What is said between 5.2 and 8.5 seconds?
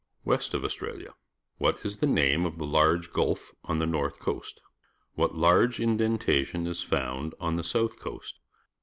large indentation is found on the south coast?